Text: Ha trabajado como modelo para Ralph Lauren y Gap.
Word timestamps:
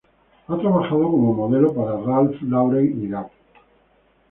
Ha 0.47 0.57
trabajado 0.57 1.11
como 1.11 1.31
modelo 1.35 1.75
para 1.75 1.95
Ralph 2.01 2.41
Lauren 2.41 3.03
y 3.03 3.07
Gap. 3.07 3.29